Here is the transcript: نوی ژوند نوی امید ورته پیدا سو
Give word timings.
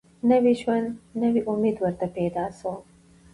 نوی 0.29 0.53
ژوند 0.61 0.87
نوی 1.21 1.41
امید 1.51 1.75
ورته 1.83 2.07
پیدا 2.15 2.45
سو 2.59 2.71